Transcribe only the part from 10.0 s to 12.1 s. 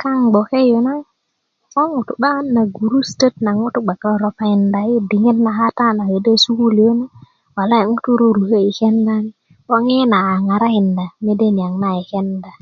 na a ŋarakinda mede niyaŋ na i